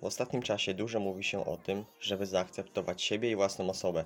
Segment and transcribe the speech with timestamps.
[0.00, 4.04] W ostatnim czasie dużo mówi się o tym, żeby zaakceptować siebie i własną osobę.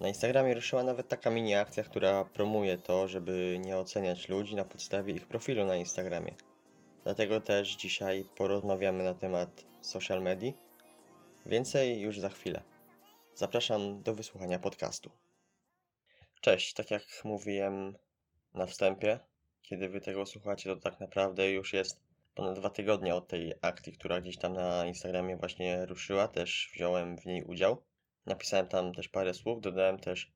[0.00, 4.64] Na Instagramie ruszyła nawet taka mini akcja, która promuje to, żeby nie oceniać ludzi na
[4.64, 6.34] podstawie ich profilu na Instagramie.
[7.04, 10.52] Dlatego też dzisiaj porozmawiamy na temat social media.
[11.46, 12.62] Więcej już za chwilę.
[13.34, 15.10] Zapraszam do wysłuchania podcastu.
[16.40, 17.96] Cześć, tak jak mówiłem
[18.54, 19.18] na wstępie,
[19.62, 22.05] kiedy wy tego słuchacie, to tak naprawdę już jest
[22.36, 26.28] ponad dwa tygodnie od tej akcji, która gdzieś tam na Instagramie właśnie ruszyła.
[26.28, 27.82] Też wziąłem w niej udział.
[28.26, 30.32] Napisałem tam też parę słów, dodałem też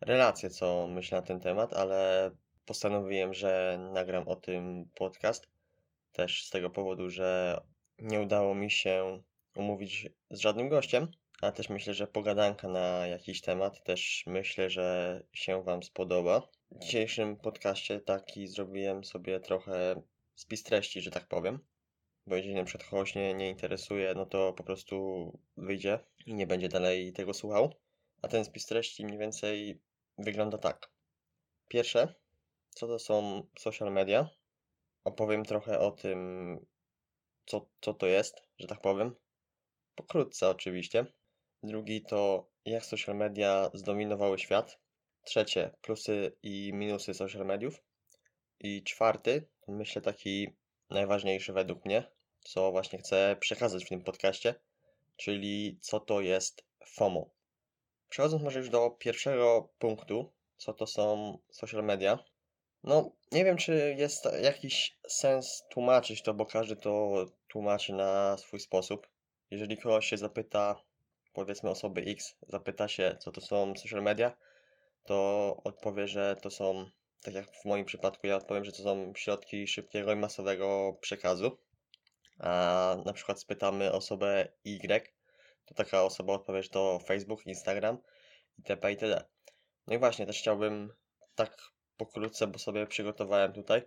[0.00, 2.30] relacje, co myślę na ten temat, ale
[2.66, 5.48] postanowiłem, że nagram o tym podcast.
[6.12, 7.60] Też z tego powodu, że
[7.98, 9.22] nie udało mi się
[9.56, 11.08] umówić z żadnym gościem,
[11.42, 16.42] ale też myślę, że pogadanka na jakiś temat też myślę, że się Wam spodoba.
[16.70, 20.02] W dzisiejszym podcaście taki zrobiłem sobie trochę
[20.34, 21.58] spis treści, że tak powiem.
[22.26, 26.46] Bo jeżeli na przykład kogoś nie, nie interesuje, no to po prostu wyjdzie i nie
[26.46, 27.74] będzie dalej tego słuchał.
[28.22, 29.80] A ten spis treści mniej więcej
[30.18, 30.90] wygląda tak.
[31.68, 32.14] Pierwsze,
[32.70, 34.28] co to są social media.
[35.04, 36.58] Opowiem trochę o tym,
[37.46, 39.14] co, co to jest, że tak powiem.
[39.94, 41.06] Pokrótce oczywiście.
[41.62, 44.78] Drugi to jak social media zdominowały świat.
[45.24, 47.82] Trzecie, plusy i minusy social mediów.
[48.60, 50.54] I czwarty, myślę taki
[50.90, 52.04] najważniejszy według mnie,
[52.40, 54.54] co właśnie chcę przekazać w tym podcaście,
[55.16, 57.30] czyli co to jest FOMO.
[58.08, 62.18] Przechodząc może już do pierwszego punktu, co to są social media.
[62.84, 68.60] No, nie wiem, czy jest jakiś sens tłumaczyć to, bo każdy to tłumaczy na swój
[68.60, 69.08] sposób.
[69.50, 70.82] Jeżeli kogoś się zapyta,
[71.32, 74.36] powiedzmy osoby X, zapyta się, co to są social media,
[75.04, 76.90] to odpowie, że to są
[77.24, 81.58] tak jak w moim przypadku, ja odpowiem, że to są środki szybkiego i masowego przekazu.
[82.38, 85.12] A na przykład spytamy osobę Y,
[85.64, 87.98] to taka osoba odpowie, że to Facebook, Instagram
[88.58, 88.90] itp.
[88.90, 89.24] itd.
[89.86, 90.92] No i właśnie, też chciałbym
[91.34, 91.56] tak
[91.96, 93.82] pokrótce, bo sobie przygotowałem tutaj,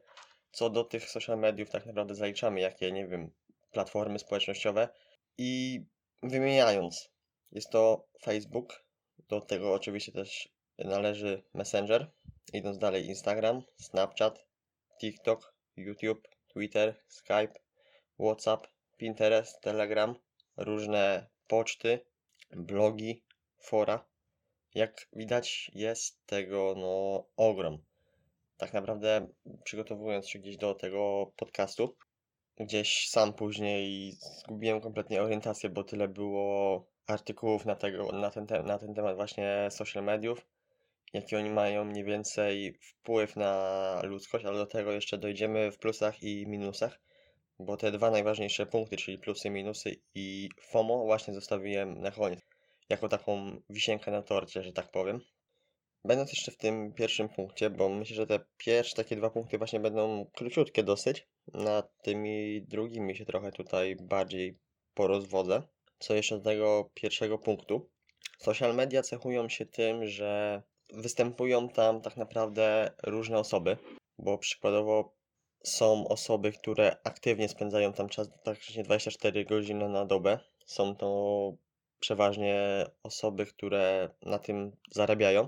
[0.51, 3.31] co do tych social mediów tak naprawdę zaliczamy, jakie, nie wiem,
[3.71, 4.89] platformy społecznościowe
[5.37, 5.81] i
[6.23, 7.09] wymieniając,
[7.51, 8.83] jest to Facebook,
[9.17, 12.11] do tego oczywiście też należy Messenger,
[12.53, 14.45] Idąc dalej, Instagram, Snapchat,
[14.99, 17.53] TikTok, YouTube, Twitter, Skype,
[18.19, 20.15] WhatsApp, Pinterest, Telegram,
[20.57, 21.99] różne poczty,
[22.51, 23.23] blogi,
[23.59, 24.05] fora.
[24.75, 27.77] Jak widać, jest tego no ogrom.
[28.57, 29.27] Tak naprawdę,
[29.63, 31.95] przygotowując się gdzieś do tego podcastu,
[32.59, 38.79] gdzieś sam później zgubiłem kompletnie orientację, bo tyle było artykułów na, tego, na, ten, na
[38.79, 40.45] ten temat właśnie social mediów
[41.13, 46.23] jaki oni mają mniej więcej wpływ na ludzkość, ale do tego jeszcze dojdziemy w plusach
[46.23, 46.99] i minusach,
[47.59, 52.39] bo te dwa najważniejsze punkty, czyli plusy, minusy i FOMO właśnie zostawiłem na koniec,
[52.89, 55.21] jako taką wisienkę na torcie, że tak powiem.
[56.05, 59.79] Będąc jeszcze w tym pierwszym punkcie, bo myślę, że te pierwsze takie dwa punkty właśnie
[59.79, 64.57] będą króciutkie dosyć, nad tymi drugimi się trochę tutaj bardziej
[64.93, 65.61] porozwodzę.
[65.99, 67.89] Co jeszcze do tego pierwszego punktu.
[68.37, 70.61] Social media cechują się tym, że
[70.93, 73.77] występują tam tak naprawdę różne osoby,
[74.17, 75.17] bo przykładowo
[75.63, 80.39] są osoby, które aktywnie spędzają tam czas praktycznie 24 godziny na dobę.
[80.65, 81.53] Są to
[81.99, 85.47] przeważnie osoby, które na tym zarabiają.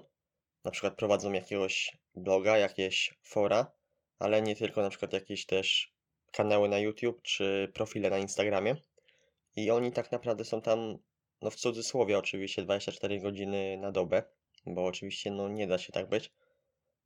[0.64, 3.72] Na przykład prowadzą jakiegoś bloga, jakieś fora,
[4.20, 5.94] ale nie tylko, na przykład jakieś też
[6.32, 8.76] kanały na YouTube czy profile na Instagramie.
[9.56, 10.98] I oni tak naprawdę są tam,
[11.42, 14.24] no w cudzysłowie oczywiście, 24 godziny na dobę
[14.66, 16.32] bo oczywiście no nie da się tak być,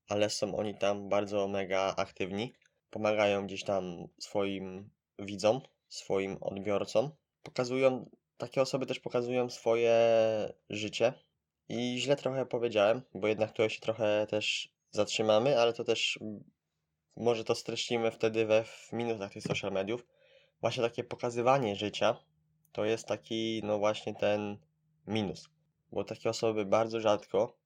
[0.07, 2.53] ale są oni tam bardzo mega aktywni,
[2.89, 7.11] pomagają gdzieś tam swoim widzom, swoim odbiorcom,
[7.43, 9.97] pokazują, takie osoby też pokazują swoje
[10.69, 11.13] życie
[11.69, 16.19] i źle trochę powiedziałem, bo jednak tutaj się trochę też zatrzymamy, ale to też
[17.15, 20.05] może to streścimy wtedy we w minutach tych social mediów.
[20.61, 22.17] Właśnie takie pokazywanie życia
[22.71, 24.57] to jest taki, no właśnie ten
[25.07, 25.52] minus
[25.93, 27.57] bo takie osoby bardzo rzadko,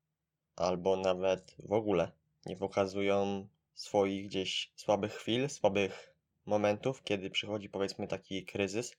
[0.55, 2.11] albo nawet w ogóle
[2.45, 6.13] nie pokazują swoich gdzieś słabych chwil, słabych
[6.45, 8.97] momentów, kiedy przychodzi powiedzmy taki kryzys,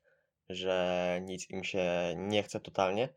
[0.49, 3.09] że nic im się nie chce totalnie.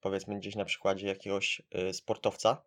[0.00, 2.62] Powiedzmy gdzieś na przykładzie jakiegoś y, sportowca,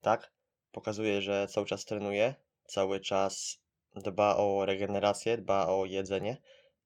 [0.00, 0.32] tak?
[0.72, 3.58] Pokazuje, że cały czas trenuje, cały czas
[3.96, 6.36] dba o regenerację, dba o jedzenie,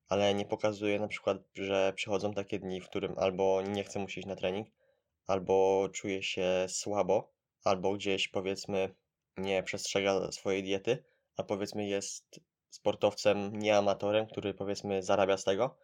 [0.09, 4.09] ale nie pokazuje na przykład, że przychodzą takie dni, w którym albo nie chce mu
[4.09, 4.69] się iść na trening,
[5.27, 7.33] albo czuje się słabo,
[7.65, 8.95] albo gdzieś powiedzmy
[9.37, 11.05] nie przestrzega swojej diety,
[11.37, 12.41] a powiedzmy jest
[12.71, 15.77] sportowcem, nie amatorem, który powiedzmy zarabia z tego,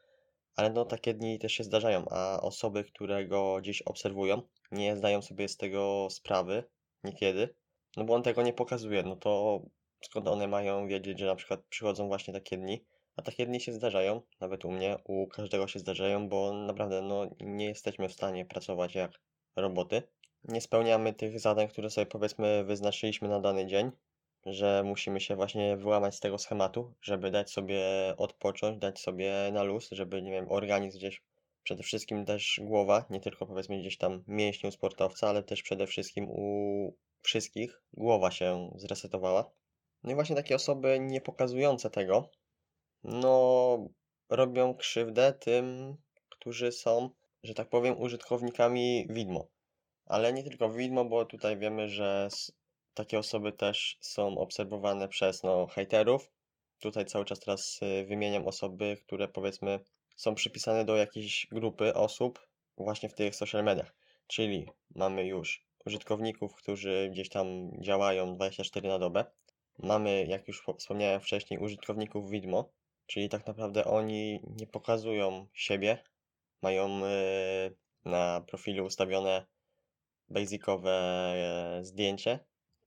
[0.57, 4.43] Ale no takie dni też się zdarzają, a osoby, które go gdzieś obserwują,
[4.73, 6.65] nie zdają sobie z tego sprawy
[7.05, 7.55] niekiedy,
[7.97, 9.63] no bo on tego nie pokazuje, no to
[10.05, 12.85] skąd one mają wiedzieć, że na przykład przychodzą właśnie takie dni,
[13.17, 17.31] a takie dni się zdarzają, nawet u mnie, u każdego się zdarzają, bo naprawdę no
[17.41, 19.21] nie jesteśmy w stanie pracować jak
[19.61, 20.03] roboty.
[20.45, 23.91] Nie spełniamy tych zadań, które sobie powiedzmy wyznaczyliśmy na dany dzień,
[24.47, 27.83] że musimy się właśnie wyłamać z tego schematu, żeby dać sobie
[28.17, 31.23] odpocząć, dać sobie na luz, żeby, nie wiem, organizm gdzieś,
[31.63, 35.87] przede wszystkim też głowa, nie tylko powiedzmy gdzieś tam mięśnie u sportowca, ale też przede
[35.87, 39.51] wszystkim u wszystkich głowa się zresetowała.
[40.05, 42.31] No i właśnie takie osoby nie pokazujące tego,
[43.05, 43.89] no
[44.29, 45.97] robią krzywdę tym,
[46.29, 47.11] którzy są,
[47.43, 49.49] że tak powiem, użytkownikami widmo.
[50.07, 52.29] Ale nie tylko widmo, bo tutaj wiemy, że
[52.95, 56.31] takie osoby też są obserwowane przez no, hejterów.
[56.81, 59.81] Tutaj cały czas teraz y, wymieniam osoby, które powiedzmy
[60.17, 63.95] są przypisane do jakiejś grupy osób właśnie w tych social mediach.
[64.27, 69.25] Czyli mamy już użytkowników, którzy gdzieś tam działają 24 na dobę.
[69.79, 72.71] Mamy, jak już wspomniałem wcześniej, użytkowników widmo,
[73.07, 75.99] czyli tak naprawdę oni nie pokazują siebie,
[76.63, 79.47] mają y, na profilu ustawione
[80.29, 82.39] basicowe e, zdjęcie,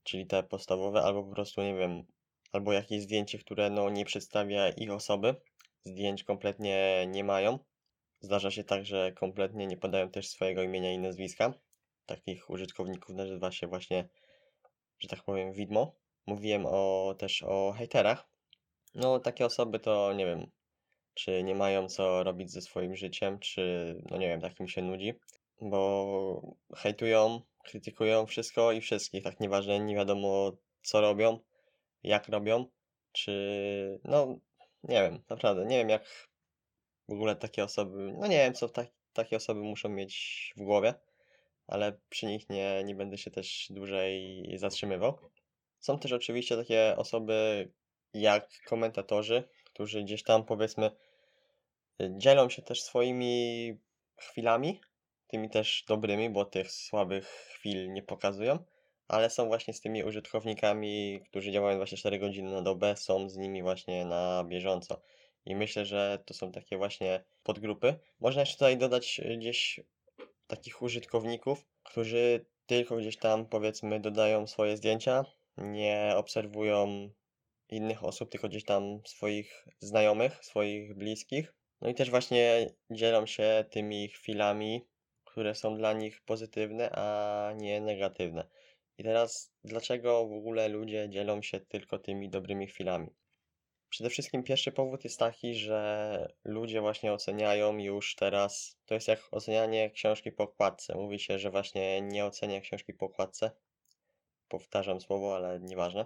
[0.03, 2.03] czyli te podstawowe, albo po prostu, nie wiem,
[2.51, 5.35] albo jakieś zdjęcie, które no nie przedstawia ich osoby,
[5.83, 7.59] zdjęć kompletnie nie mają.
[8.19, 11.53] Zdarza się tak, że kompletnie nie podają też swojego imienia i nazwiska.
[12.06, 14.09] Takich użytkowników nazywa się właśnie,
[15.00, 15.95] że tak powiem, widmo.
[16.25, 18.27] Mówiłem o, też o hejterach.
[18.95, 20.51] No, takie osoby to nie wiem,
[21.25, 25.13] czy nie mają co robić ze swoim życiem, czy no nie wiem, takim się nudzi,
[25.62, 30.51] bo hejtują, krytykują wszystko i wszystkich, tak nieważne, nie wiadomo
[30.81, 31.39] co robią,
[32.03, 32.65] jak robią,
[33.12, 34.39] czy no
[34.83, 36.29] nie wiem, naprawdę nie wiem jak
[37.07, 40.94] w ogóle takie osoby, no nie wiem co ta, takie osoby muszą mieć w głowie,
[41.68, 45.18] ale przy nich nie, nie będę się też dłużej zatrzymywał.
[45.79, 47.69] Są też oczywiście takie osoby
[48.13, 50.91] jak komentatorzy, którzy gdzieś tam powiedzmy
[52.09, 53.77] dzielą się też swoimi
[54.18, 54.81] chwilami,
[55.27, 58.59] tymi też dobrymi, bo tych słabych chwil nie pokazują,
[59.07, 63.63] ale są właśnie z tymi użytkownikami, którzy działają 24 godziny na dobę, są z nimi
[63.63, 65.01] właśnie na bieżąco.
[65.45, 67.95] I myślę, że to są takie właśnie podgrupy.
[68.19, 69.80] Można jeszcze tutaj dodać gdzieś
[70.47, 75.25] takich użytkowników, którzy tylko gdzieś tam powiedzmy dodają swoje zdjęcia,
[75.57, 77.09] nie obserwują
[77.69, 81.54] innych osób, tylko gdzieś tam swoich znajomych, swoich bliskich.
[81.81, 84.88] No i też właśnie dzielą się tymi chwilami,
[85.25, 88.48] które są dla nich pozytywne, a nie negatywne.
[88.98, 93.07] I teraz, dlaczego w ogóle ludzie dzielą się tylko tymi dobrymi chwilami?
[93.89, 99.19] Przede wszystkim pierwszy powód jest taki, że ludzie właśnie oceniają już teraz, to jest jak
[99.31, 100.95] ocenianie książki po okładce.
[100.95, 103.51] Mówi się, że właśnie nie ocenia książki po okładce.
[104.48, 106.06] Powtarzam słowo, ale nieważne.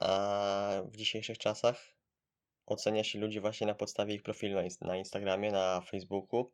[0.00, 1.93] A w dzisiejszych czasach
[2.66, 6.52] ocenia się ludzi właśnie na podstawie ich profilu na Instagramie, na Facebooku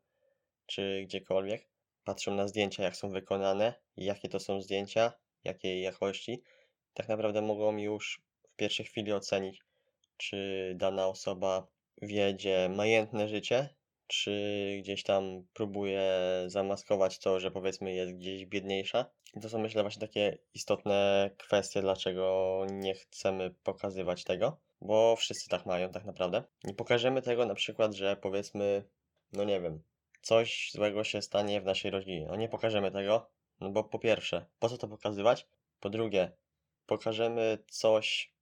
[0.66, 1.68] czy gdziekolwiek.
[2.04, 5.12] Patrzą na zdjęcia, jak są wykonane, jakie to są zdjęcia,
[5.44, 6.42] jakiej jakości.
[6.94, 9.62] Tak naprawdę mogą już w pierwszej chwili ocenić,
[10.16, 11.66] czy dana osoba
[12.02, 13.68] wiedzie majętne życie,
[14.06, 16.12] czy gdzieś tam próbuje
[16.46, 19.10] zamaskować to, że powiedzmy jest gdzieś biedniejsza.
[19.34, 25.48] I to są myślę właśnie takie istotne kwestie, dlaczego nie chcemy pokazywać tego, bo wszyscy
[25.48, 26.44] tak mają tak naprawdę.
[26.64, 28.84] Nie pokażemy tego na przykład, że powiedzmy,
[29.32, 29.82] no nie wiem,
[30.22, 32.26] coś złego się stanie w naszej rodzinie.
[32.26, 35.46] No nie pokażemy tego, no bo po pierwsze, po co to pokazywać?
[35.80, 36.32] Po drugie,
[36.86, 38.32] pokażemy coś,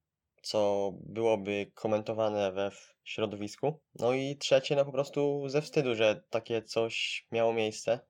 [0.42, 2.71] co byłoby komentowane we
[3.04, 3.80] środowisku.
[3.95, 8.00] No i trzecie, no po prostu ze wstydu, że takie coś miało miejsce,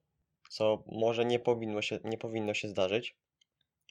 [0.48, 3.16] co może nie powinno się, nie powinno się zdarzyć.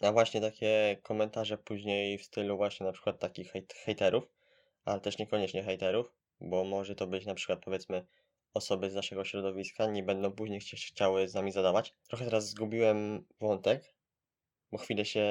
[0.01, 4.32] A właśnie takie komentarze później w stylu właśnie na przykład takich hejt, hejterów,
[4.86, 8.06] ale też niekoniecznie hejterów, bo może to być na przykład powiedzmy
[8.54, 11.96] osoby z naszego środowiska nie będą później chciały z nami zadawać.
[12.08, 13.96] Trochę teraz zgubiłem wątek,
[14.72, 15.25] bo chwilę się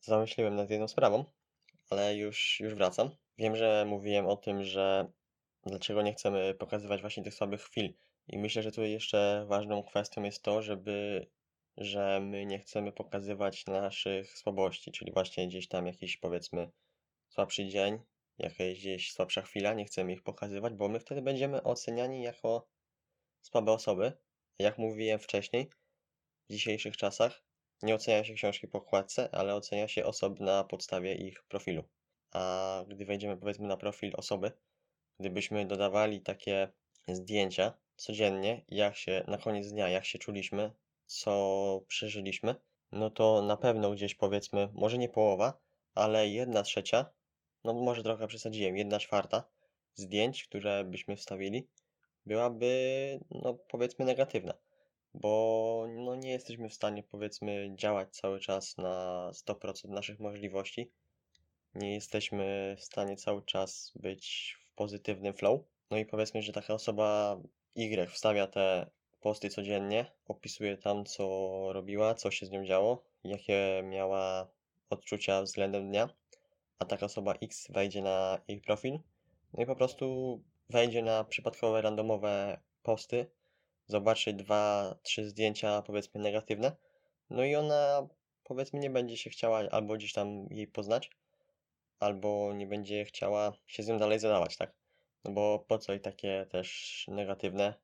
[0.00, 1.24] zamyśliłem nad jedną sprawą,
[1.90, 3.10] ale już, już wracam.
[3.38, 5.12] Wiem, że mówiłem o tym, że
[5.66, 7.94] dlaczego nie chcemy pokazywać właśnie tych słabych chwil.
[8.28, 11.26] I myślę, że tutaj jeszcze ważną kwestią jest to, żeby,
[11.76, 16.70] że my nie chcemy pokazywać naszych słabości, czyli właśnie gdzieś tam jakiś powiedzmy
[17.28, 17.98] słabszy dzień,
[18.38, 22.68] jakaś gdzieś słabsza chwila, nie chcemy ich pokazywać, bo my wtedy będziemy oceniani jako
[23.42, 24.12] słabe osoby.
[24.58, 25.70] Jak mówiłem wcześniej,
[26.48, 27.42] w dzisiejszych czasach
[27.82, 31.84] nie ocenia się książki po okładce, ale ocenia się osoby na podstawie ich profilu.
[32.32, 34.52] A gdy wejdziemy powiedzmy na profil osoby,
[35.20, 36.72] gdybyśmy dodawali takie
[37.08, 40.72] zdjęcia codziennie, jak się na koniec dnia, jak się czuliśmy,
[41.10, 42.54] co przeżyliśmy,
[42.92, 45.60] no to na pewno gdzieś powiedzmy, może nie połowa,
[45.94, 47.10] ale jedna trzecia,
[47.64, 49.44] no może trochę przesadziłem, jedna czwarta
[49.94, 51.68] zdjęć, które byśmy wstawili,
[52.26, 54.54] byłaby, no powiedzmy, negatywna,
[55.14, 60.92] bo no nie jesteśmy w stanie, powiedzmy, działać cały czas na 100% naszych możliwości.
[61.74, 65.60] Nie jesteśmy w stanie cały czas być w pozytywnym flow.
[65.90, 67.40] No i powiedzmy, że taka osoba
[67.74, 68.90] Y wstawia te
[69.20, 71.24] posty codziennie, opisuje tam, co
[71.72, 74.50] robiła, co się z nią działo, jakie miała
[74.90, 76.08] odczucia względem dnia,
[76.78, 78.98] a taka osoba X wejdzie na jej profil,
[79.52, 83.30] no i po prostu wejdzie na przypadkowe, randomowe posty,
[83.86, 86.76] zobaczy dwa, trzy zdjęcia, powiedzmy, negatywne,
[87.30, 88.08] no i ona,
[88.44, 91.10] powiedzmy, nie będzie się chciała albo gdzieś tam jej poznać,
[92.00, 94.72] albo nie będzie chciała się z nią dalej zadawać, tak?
[95.24, 97.74] No bo po co i takie też negatywne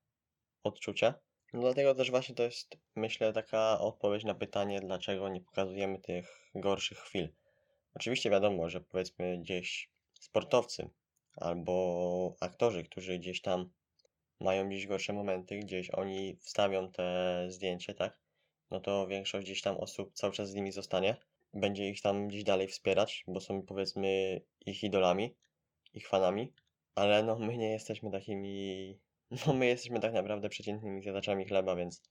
[0.62, 1.14] odczucia?
[1.56, 6.50] No dlatego też właśnie to jest, myślę, taka odpowiedź na pytanie, dlaczego nie pokazujemy tych
[6.54, 7.28] gorszych chwil.
[7.94, 10.90] Oczywiście wiadomo, że powiedzmy gdzieś sportowcy
[11.36, 13.70] albo aktorzy, którzy gdzieś tam
[14.40, 18.20] mają gdzieś gorsze momenty, gdzieś oni wstawią te zdjęcie, tak?
[18.70, 21.16] No to większość gdzieś tam osób cały czas z nimi zostanie,
[21.54, 25.34] będzie ich tam gdzieś dalej wspierać, bo są powiedzmy ich idolami,
[25.94, 26.52] ich fanami,
[26.94, 28.98] ale no my nie jesteśmy takimi,
[29.46, 32.02] no my jesteśmy tak naprawdę przeciętnymi zjadaczami chleba, więc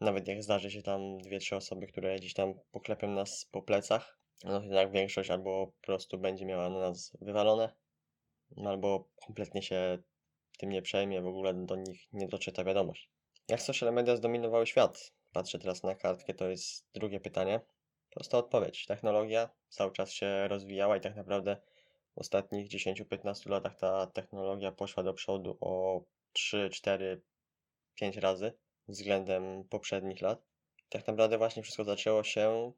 [0.00, 4.18] nawet jak zdarzy się tam dwie, trzy osoby, które gdzieś tam poklepią nas po plecach,
[4.44, 7.72] no jednak większość albo po prostu będzie miała na nas wywalone,
[8.56, 9.98] albo kompletnie się
[10.58, 13.10] tym nie przejmie, w ogóle do nich nie dotrze ta wiadomość.
[13.48, 15.12] Jak social media zdominowały świat?
[15.32, 17.60] Patrzę teraz na kartkę, to jest drugie pytanie.
[18.10, 18.86] Prosta odpowiedź.
[18.86, 21.56] Technologia cały czas się rozwijała i tak naprawdę
[22.14, 26.02] w ostatnich 10-15 latach ta technologia poszła do przodu o
[26.38, 27.22] 3, 4,
[27.94, 28.52] 5 razy
[28.88, 30.42] względem poprzednich lat.
[30.88, 32.72] Tak naprawdę właśnie wszystko zaczęło się,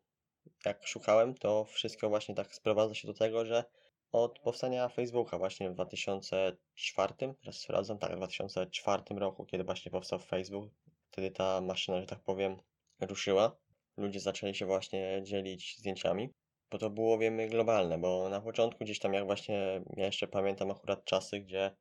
[0.65, 3.65] jak szukałem, to wszystko właśnie tak sprowadza się do tego, że
[4.13, 10.19] od powstania Facebooka właśnie w 2004, teraz sprawdzam, tak, w 2004 roku, kiedy właśnie powstał
[10.19, 10.71] Facebook,
[11.11, 12.57] wtedy ta maszyna, że tak powiem,
[13.01, 13.57] ruszyła.
[13.97, 16.35] Ludzie zaczęli się właśnie dzielić zdjęciami,
[16.71, 20.71] bo to było, wiemy, globalne, bo na początku gdzieś tam, jak właśnie, ja jeszcze pamiętam
[20.71, 21.77] akurat czasy, gdzie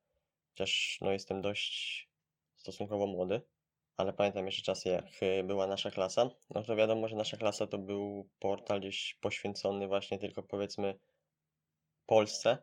[0.54, 2.08] też, no, jestem dość
[2.56, 3.42] stosunkowo młody,
[3.96, 7.66] ale pamiętam jeszcze czasy, jak y, była nasza klasa, no to wiadomo, że nasza klasa
[7.66, 10.98] to był portal gdzieś poświęcony właśnie tylko, powiedzmy,
[12.06, 12.58] Polsce.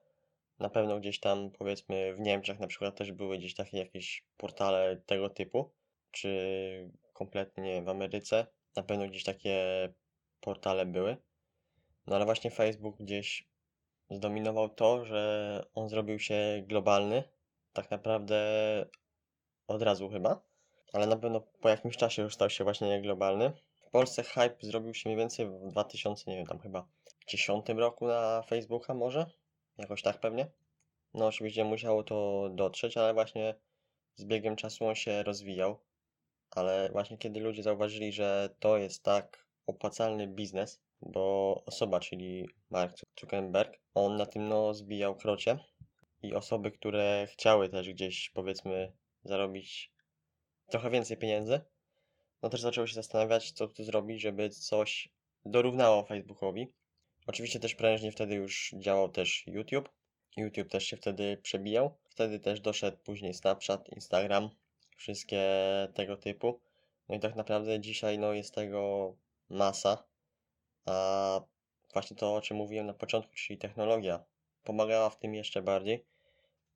[0.60, 5.02] Na pewno gdzieś tam, powiedzmy, w Niemczech na przykład też były gdzieś takie jakieś portale
[5.06, 5.74] tego typu,
[6.12, 8.48] czy kompletnie, nie wiem, w Ameryce.
[8.76, 9.58] Na pewno gdzieś takie
[10.40, 11.18] portale były.
[12.08, 13.48] No ale właśnie Facebook gdzieś
[14.10, 17.24] zdominował to, że on zrobił się globalny.
[17.78, 18.40] Tak naprawdę
[19.68, 20.42] od razu chyba.
[20.94, 23.52] Ale na pewno po jakimś czasie już stał się właśnie globalny.
[23.88, 28.08] W Polsce hype zrobił się mniej więcej w 2000, nie wiem, tam chyba 2010 roku
[28.08, 29.26] na Facebooka może?
[29.78, 30.48] Jakoś tak pewnie.
[31.14, 33.56] No oczywiście musiało to dotrzeć, ale właśnie
[34.16, 35.80] z biegiem czasu on się rozwijał.
[36.52, 42.98] Ale właśnie kiedy ludzie zauważyli, że to jest tak opłacalny biznes, bo osoba, czyli Mark
[43.20, 45.60] Zuckerberg, on na tym no zbijał krocie
[46.24, 48.94] i osoby, które chciały też gdzieś powiedzmy
[49.24, 49.92] zarobić
[50.70, 51.62] trochę więcej pieniędzy,
[52.42, 55.10] no też zaczęły się zastanawiać, co tu zrobić, żeby coś
[55.46, 56.68] dorównało Facebookowi.
[57.28, 59.90] Oczywiście też prężnie wtedy już działał też YouTube.
[60.38, 61.98] YouTube też się wtedy przebijał.
[62.10, 64.50] Wtedy też doszedł później Snapchat, Instagram,
[64.98, 65.44] wszystkie
[65.94, 66.60] tego typu.
[67.10, 69.14] No i tak naprawdę dzisiaj no, jest tego
[69.50, 70.04] masa.
[70.86, 71.42] A
[71.94, 74.24] właśnie to, o czym mówiłem na początku, czyli technologia,
[74.68, 76.06] pomagała w tym jeszcze bardziej,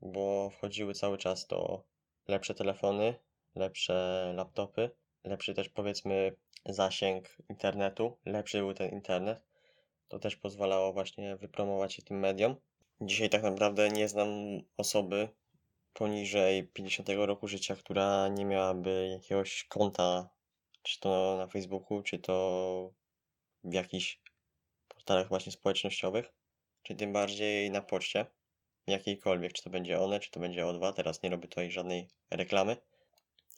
[0.02, 1.84] bo wchodziły cały czas to
[2.28, 3.16] lepsze telefony,
[3.56, 4.92] lepsze laptopy,
[5.24, 9.46] lepszy też powiedzmy zasięg internetu, lepszy był ten internet.
[10.08, 12.56] To też pozwalało właśnie wypromować się tym mediom.
[13.02, 14.30] Dzisiaj tak naprawdę nie znam
[14.78, 15.30] osoby
[15.94, 20.30] poniżej 50 roku życia, która nie miałaby jakiegoś konta,
[20.82, 22.94] czy to na Facebooku, czy to
[23.64, 24.22] w jakichś
[24.88, 26.41] portalach właśnie społecznościowych,
[26.84, 28.26] czy tym bardziej na poczcie,
[28.88, 32.78] jakiejkolwiek, czy to będzie one, czy to będzie O2, teraz nie robię tutaj żadnej reklamy.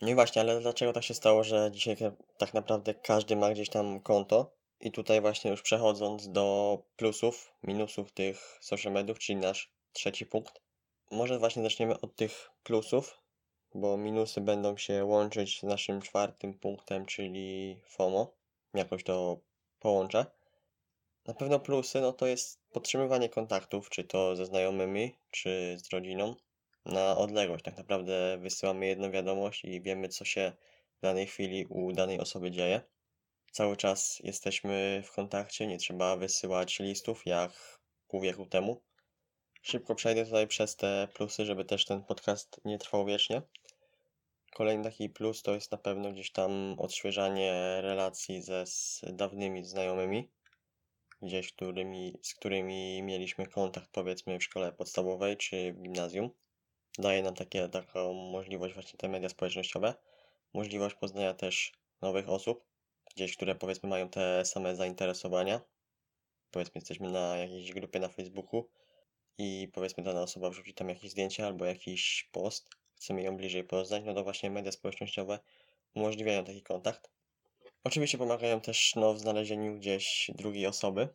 [0.01, 1.95] No i właśnie, ale dlaczego tak się stało, że dzisiaj
[2.37, 4.55] tak naprawdę każdy ma gdzieś tam konto?
[4.79, 10.61] I tutaj właśnie już przechodząc do plusów, minusów tych social mediów, czyli nasz trzeci punkt.
[11.11, 13.19] Może właśnie zaczniemy od tych plusów,
[13.73, 18.33] bo minusy będą się łączyć z naszym czwartym punktem, czyli FOMO.
[18.73, 19.39] Jakoś to
[19.79, 20.25] połączę.
[21.27, 26.35] Na pewno plusy, no to jest podtrzymywanie kontaktów, czy to ze znajomymi, czy z rodziną.
[26.85, 27.63] na odległość.
[27.63, 30.51] Tak naprawdę wysyłamy jedną wiadomość i wiemy, co się
[30.97, 32.81] w danej chwili u danej osoby dzieje.
[33.51, 38.81] Cały czas jesteśmy w kontakcie, nie trzeba wysyłać listów jak pół wieku temu.
[39.61, 43.41] Szybko przejdę tutaj przez te plusy, żeby też ten podcast nie trwał wiecznie.
[44.53, 50.29] Kolejny taki plus to jest na pewno gdzieś tam odświeżanie relacji ze z dawnymi znajomymi,
[51.23, 56.29] gdzieś którymi, z którymi mieliśmy kontakt powiedzmy w szkole podstawowej czy w gimnazjum.
[56.97, 59.93] Daje nam takie, taką możliwość właśnie te media społecznościowe,
[60.53, 62.65] możliwość poznania też nowych osób,
[63.15, 65.61] gdzieś które powiedzmy mają te same zainteresowania.
[66.51, 68.69] Powiedzmy jesteśmy na jakiejś grupie na Facebooku
[69.37, 74.03] i powiedzmy dana osoba wrzuci tam jakieś zdjęcie albo jakiś post, chcemy ją bliżej poznać,
[74.05, 75.39] no to właśnie media społecznościowe
[75.95, 77.09] umożliwiają taki kontakt.
[77.83, 81.09] Oczywiście pomagają też no, w znalezieniu gdzieś drugiej osoby,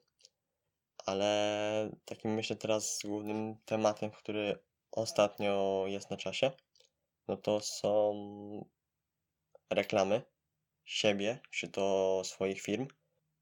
[1.06, 4.58] ale takim myślę teraz głównym tematem, który
[4.90, 6.50] ostatnio jest na czasie,
[7.28, 8.68] no to są
[9.70, 10.22] reklamy
[10.84, 12.86] siebie, czy to swoich firm.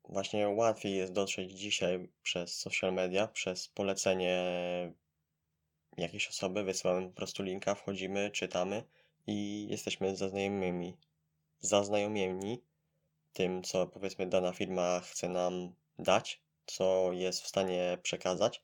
[0.04, 4.44] Właśnie łatwiej jest dotrzeć dzisiaj przez social media, przez polecenie
[5.96, 8.84] jakiejś osoby, wysyłamy po prostu linka, wchodzimy, czytamy
[9.26, 10.96] i jesteśmy zaznajomymi,
[11.60, 12.62] zaznajomieni
[13.36, 18.62] tym, co powiedzmy dana firma chce nam dać, co jest w stanie przekazać.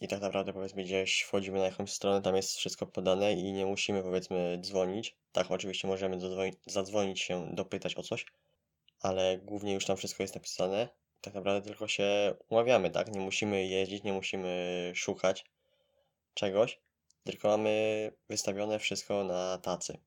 [0.00, 3.66] I tak naprawdę powiedzmy gdzieś wchodzimy na jakąś stronę, tam jest wszystko podane i nie
[3.66, 5.16] musimy powiedzmy dzwonić.
[5.32, 6.18] Tak, oczywiście możemy
[6.66, 8.26] zadzwonić, się, dopytać o coś,
[9.00, 10.88] ale głównie już tam wszystko jest napisane.
[11.20, 13.14] Tak naprawdę tylko się umawiamy, tak?
[13.14, 15.44] Nie musimy jeździć, nie musimy szukać
[16.34, 16.80] czegoś,
[17.24, 19.98] tylko mamy wystawione wszystko na tacy.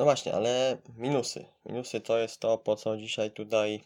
[0.00, 1.44] No właśnie, ale minusy.
[1.66, 3.84] Minusy to jest to, po co dzisiaj tutaj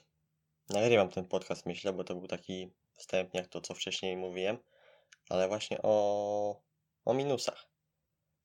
[0.68, 4.58] nagrywam ten podcast, myślę, bo to był taki wstęp, jak to, co wcześniej mówiłem,
[5.28, 6.60] ale właśnie o,
[7.04, 7.66] o minusach.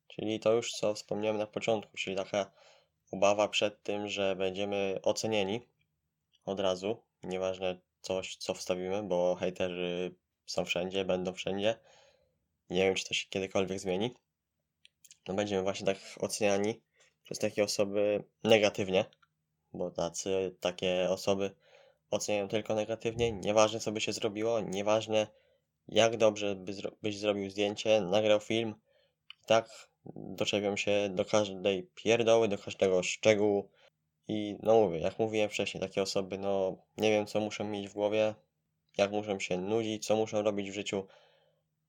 [0.07, 2.51] Czyli to już, co wspomniałem na początku, czyli taka
[3.11, 5.61] obawa przed tym, że będziemy ocenieni
[6.45, 10.15] od razu, nieważne coś, co wstawimy, bo hejterzy
[10.45, 11.79] są wszędzie, będą wszędzie.
[12.69, 14.15] Nie wiem, czy to się kiedykolwiek zmieni.
[15.27, 16.88] No będziemy właśnie tak oceniani
[17.29, 19.05] przez takie osoby negatywnie,
[19.73, 21.51] bo tacy, takie osoby
[22.11, 25.27] oceniają tylko negatywnie, nieważne co by się zrobiło, nieważne
[25.87, 28.75] jak dobrze by zro byś zrobił zdjęcie, nagrał film,
[29.45, 33.69] tak doczepią się do każdej pierdoły, do każdego szczegółu
[34.27, 37.93] i no mówię, jak mówiłem wcześniej, takie osoby, no nie wiem co muszą mieć w
[37.93, 38.35] głowie,
[38.97, 41.07] jak muszą się nudzić, co muszą robić w życiu,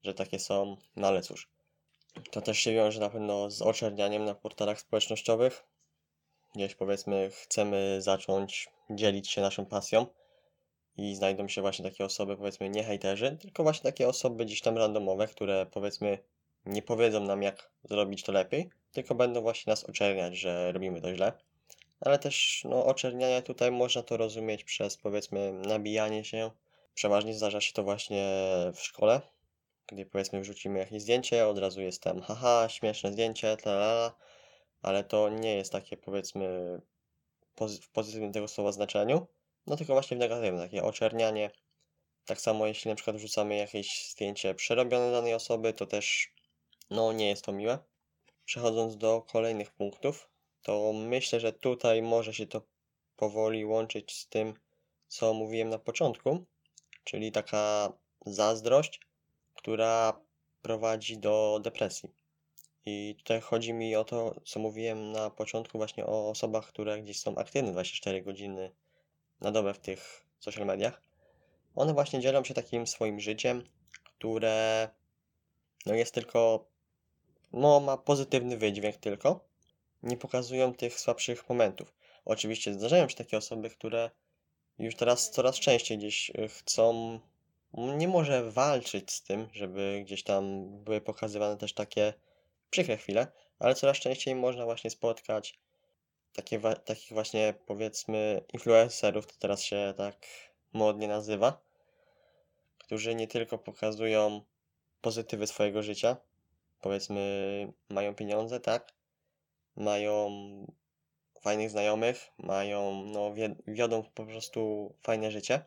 [0.03, 1.60] że takie są, no ale cóż.
[2.31, 5.65] To też się wiąże na pewno z oczernianiem na portalach społecznościowych.
[6.55, 10.07] Gdzieś powiedzmy chcemy zacząć dzielić się naszą pasją
[10.97, 14.79] i znajdą się właśnie takie osoby, powiedzmy nie hejterzy, tylko właśnie takie osoby gdzieś tam
[14.79, 16.19] randomowe, które powiedzmy
[16.67, 21.15] nie powiedzą nam jak zrobić to lepiej, tylko będą właśnie nas oczerniać, że robimy to
[21.15, 21.33] źle.
[22.01, 26.51] Ale też no, oczernianie tutaj można to rozumieć przez powiedzmy nabijanie się.
[26.95, 28.27] Przeważnie zdarza się to właśnie
[28.75, 29.21] w szkole,
[29.93, 34.17] gdy powiedzmy wrzucimy jakieś zdjęcie, od razu jest tam haha, śmieszne zdjęcie, talala,
[34.83, 36.81] ale to nie jest takie powiedzmy
[37.55, 39.27] pozy w pozytywnym tego słowa znaczeniu,
[39.67, 41.51] no tylko właśnie w negatywnym, takie oczernianie.
[42.25, 46.35] Tak samo jeśli na przykład wrzucamy jakieś zdjęcie przerobione danej osoby, to też
[46.91, 47.79] no nie jest to miłe.
[48.45, 50.31] Przechodząc do kolejnych punktów,
[50.63, 52.63] to myślę, że tutaj może się to
[53.17, 54.55] powoli łączyć z tym,
[55.09, 56.45] co mówiłem na początku,
[57.05, 57.93] czyli taka
[58.27, 59.01] zazdrość,
[59.55, 60.21] która
[60.63, 62.11] prowadzi do depresji.
[62.87, 67.21] I tutaj chodzi mi o to, co mówiłem na początku, właśnie o osobach, które gdzieś
[67.21, 68.73] są aktywne 24 godziny
[69.41, 71.03] na dobę w tych social mediach.
[71.75, 73.65] One właśnie dzielą się takim swoim życiem,
[74.05, 74.89] które
[75.87, 76.67] no jest tylko,
[77.53, 79.45] no ma pozytywny wydźwięk tylko,
[80.03, 81.95] nie pokazują tych słabszych momentów.
[82.25, 84.11] Oczywiście zdarzają się takie osoby, które
[84.79, 87.21] już teraz coraz częściej gdzieś y, chcą,
[87.75, 92.15] nie może walczyć z tym, żeby gdzieś tam były pokazywane też takie
[92.71, 93.27] przykre chwile,
[93.59, 95.61] ale coraz częściej można właśnie spotkać
[96.33, 100.27] takie takich właśnie powiedzmy influencerów, to teraz się tak
[100.73, 101.61] modnie nazywa,
[102.79, 104.41] którzy nie tylko pokazują
[105.01, 106.17] pozytywy swojego życia,
[106.81, 108.93] powiedzmy mają pieniądze, tak,
[109.77, 110.31] mają
[111.41, 113.35] fajnych znajomych, mają, no,
[113.67, 115.65] wiodą po prostu fajne życie,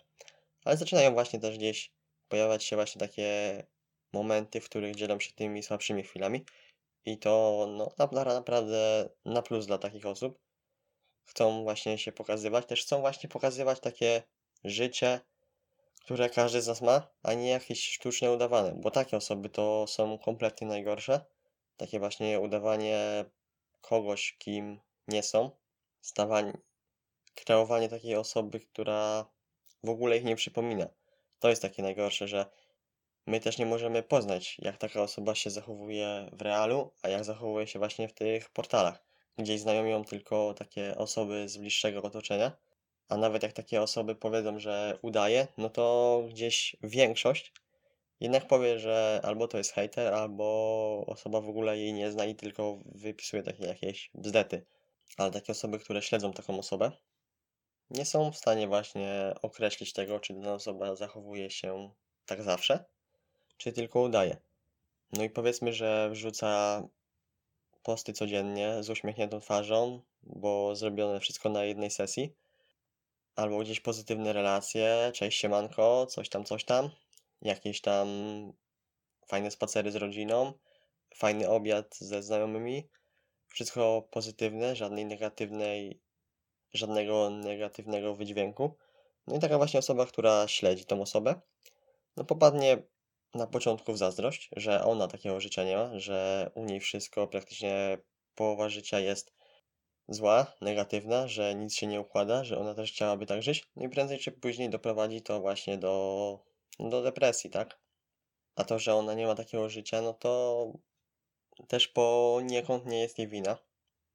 [0.66, 1.92] ale zaczynają właśnie też gdzieś
[2.28, 3.64] pojawiać się właśnie takie
[4.14, 6.46] momenty, w których dzielą się tymi słabszymi chwilami.
[7.06, 10.40] I to no, na, naprawdę na plus dla takich osób.
[11.26, 14.24] Chcą właśnie się pokazywać, też chcą właśnie pokazywać takie
[14.64, 15.20] życie,
[16.02, 20.18] które każdy z nas ma, a nie jakieś sztuczne udawane, bo takie osoby to są
[20.18, 21.26] kompletnie najgorsze.
[21.78, 23.26] Takie właśnie udawanie
[23.82, 25.52] kogoś, kim nie są,
[26.02, 26.58] stawanie,
[27.36, 29.26] kreowanie takiej osoby, która
[29.84, 30.88] w ogóle ich nie przypomina.
[31.40, 32.46] To jest takie najgorsze, że
[33.28, 37.68] my też nie możemy poznać, jak taka osoba się zachowuje w realu, a jak zachowuje
[37.68, 39.04] się właśnie w tych portalach.
[39.38, 42.52] Gdzieś znają ją tylko takie osoby z bliższego otoczenia,
[43.10, 47.54] a nawet jak takie osoby powiedzą, że udaje, no to gdzieś większość
[48.24, 52.36] jednak powie, że albo to jest hater, albo osoba w ogóle jej nie zna i
[52.36, 54.66] tylko wypisuje takie jakieś bzdety.
[55.18, 56.92] Ale takie osoby, które śledzą taką osobę,
[57.94, 61.92] nie są w stanie właśnie określić tego, czy dana osoba zachowuje się
[62.26, 62.86] tak zawsze,
[63.58, 64.38] czy tylko udaje.
[65.14, 66.84] No i powiedzmy, że wrzuca
[67.84, 72.36] posty codziennie z uśmiechniętą twarzą, bo zrobione wszystko na jednej sesji,
[73.36, 76.90] albo gdzieś pozytywne relacje, cześć siemanko, coś tam, coś tam,
[77.42, 78.08] jakieś tam
[79.28, 80.54] fajne spacery z rodziną,
[81.16, 82.90] fajny obiad ze znajomymi,
[83.48, 86.03] wszystko pozytywne, żadnej negatywnej,
[86.74, 88.78] żadnego negatywnego wydźwięku.
[89.28, 91.42] No i taka właśnie osoba, która śledzi tą osobę,
[92.18, 92.84] no popadnie
[93.34, 97.98] na początku w zazdrość, że ona takiego życia nie ma, że u niej wszystko, praktycznie
[98.36, 99.34] połowa życia jest
[100.08, 103.90] zła, negatywna, że nic się nie układa, że ona też chciałaby tak żyć, no i
[103.90, 106.40] prędzej czy później doprowadzi to właśnie do,
[106.80, 107.80] do depresji, tak?
[108.56, 110.74] A to, że ona nie ma takiego życia, no to
[111.68, 113.58] też poniekąd nie jest jej wina,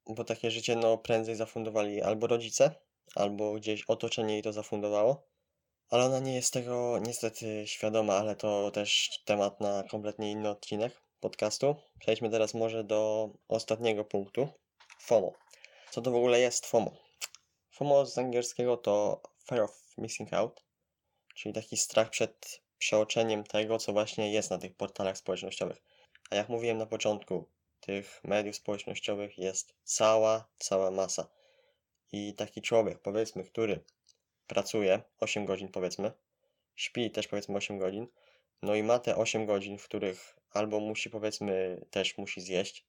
[0.09, 2.75] bo takie życie no prędzej zafundowali albo rodzice,
[3.15, 5.23] albo gdzieś otoczenie jej to zafundowało,
[5.89, 11.01] ale ona nie jest tego niestety świadoma, ale to też temat na kompletnie inny odcinek
[11.19, 11.75] podcastu.
[11.99, 14.47] Przejdźmy teraz może do ostatniego punktu,
[15.01, 15.33] FOMO.
[15.91, 16.91] Co to w ogóle jest FOMO?
[17.71, 20.63] FOMO z angielskiego to Fear of Missing Out,
[21.35, 25.81] czyli taki strach przed przeoczeniem tego, co właśnie jest na tych portalach społecznościowych.
[26.31, 27.45] A jak mówiłem na początku,
[27.79, 31.29] tych mediów społecznościowych jest cała, cała masa.
[32.11, 33.83] I taki człowiek, powiedzmy, który
[34.47, 36.11] pracuje 8 godzin, powiedzmy,
[36.75, 38.07] śpi też powiedzmy 8 godzin,
[38.61, 42.85] no i ma te 8 godzin, w których albo musi, powiedzmy, też musi zjeść,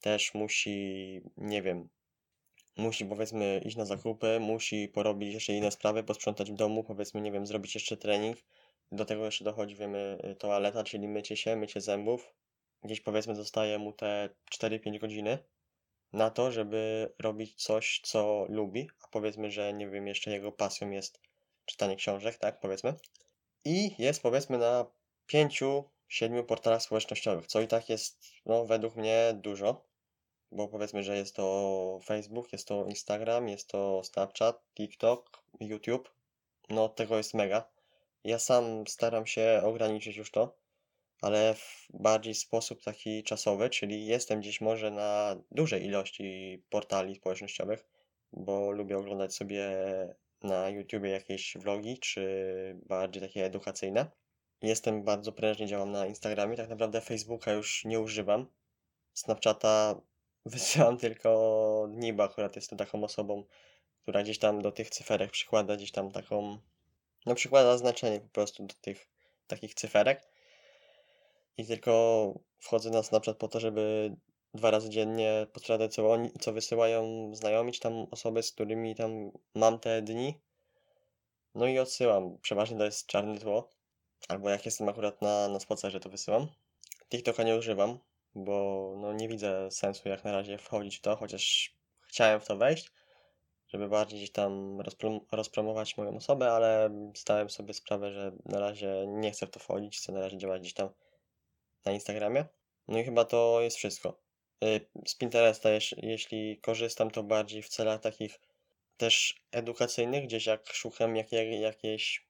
[0.00, 1.88] też musi, nie wiem,
[2.76, 7.32] musi powiedzmy iść na zakupy, musi porobić jeszcze inne sprawy, posprzątać w domu, powiedzmy, nie
[7.32, 8.38] wiem, zrobić jeszcze trening.
[8.92, 12.34] Do tego jeszcze dochodzi, wiemy, toaleta, czyli mycie się, mycie zębów.
[12.84, 15.38] Gdzieś powiedzmy zostaje mu te 4-5 godziny
[16.12, 20.90] na to, żeby robić coś, co lubi, a powiedzmy, że nie wiem, jeszcze jego pasją
[20.90, 21.20] jest
[21.64, 22.94] czytanie książek, tak, powiedzmy.
[23.64, 24.86] I jest powiedzmy na
[25.32, 25.84] 5-7
[26.46, 29.94] portalach społecznościowych, co i tak jest, no, według mnie dużo
[30.54, 36.14] bo powiedzmy, że jest to Facebook, jest to Instagram, jest to Snapchat, TikTok, YouTube.
[36.68, 37.70] No tego jest mega.
[38.24, 40.56] Ja sam staram się ograniczyć już to,
[41.24, 47.84] ale w bardziej sposób taki czasowy, czyli jestem gdzieś może na dużej ilości portali społecznościowych,
[48.32, 49.68] bo lubię oglądać sobie
[50.42, 52.24] na YouTubie jakieś vlogi, czy
[52.86, 54.10] bardziej takie edukacyjne.
[54.62, 58.46] Jestem bardzo prężnie, działam na Instagramie, tak naprawdę Facebooka już nie używam.
[59.12, 60.00] Snapchata
[60.46, 63.44] Wysyłam tylko Niba, akurat jestem taką osobą,
[64.02, 66.58] która gdzieś tam do tych cyferek przykłada gdzieś tam taką,
[67.26, 69.08] no przykłada znaczenie po prostu do tych
[69.46, 70.33] takich cyferek.
[71.56, 74.16] I tylko wchodzę na Snapchat po to, żeby
[74.54, 79.30] dwa razy dziennie podkradać, co, oni, co wysyłają znajomi, czy tam osoby, z którymi tam
[79.54, 80.40] mam te dni.
[81.54, 82.38] No i odsyłam.
[82.38, 83.70] Przeważnie to jest czarne tło.
[84.28, 86.48] Albo jak jestem akurat na, na spacerze, to wysyłam.
[87.10, 87.98] TikToka nie używam,
[88.34, 91.74] bo no, nie widzę sensu jak na razie wchodzić w to, chociaż
[92.08, 92.92] chciałem w to wejść,
[93.68, 99.04] żeby bardziej gdzieś tam rozprom rozpromować moją osobę, ale zdałem sobie sprawę, że na razie
[99.08, 100.88] nie chcę w to wchodzić, chcę na razie działać gdzieś tam
[101.84, 102.44] na Instagramie.
[102.88, 104.20] No i chyba to jest wszystko.
[104.64, 108.40] Y, z Pinteresta, jeśli korzystam, to bardziej w celach takich
[108.96, 112.26] też edukacyjnych, gdzieś jak szukam jakiej, jakiejś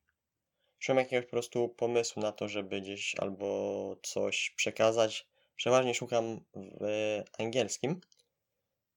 [0.78, 7.22] szukam jakiegoś po prostu pomysłu na to, żeby gdzieś albo coś przekazać, Przeważnie szukam w
[7.38, 8.00] angielskim,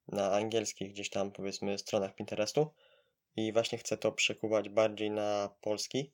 [0.07, 2.73] na angielskich gdzieś tam powiedzmy stronach Pinterestu
[3.35, 6.11] i właśnie chcę to przekuwać bardziej na polski,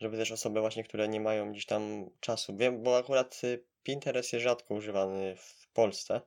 [0.00, 4.32] żeby też osoby właśnie, które nie mają gdzieś tam czasu, wiem, bo akurat y, Pinterest
[4.32, 6.20] jest rzadko używany w Polsce,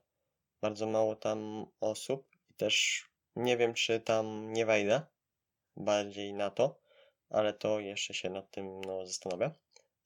[0.61, 5.01] bardzo mało tam osób i też nie wiem, czy tam nie wejdę
[5.77, 6.79] bardziej na to,
[7.29, 9.51] ale to jeszcze się nad tym no, zastanowię.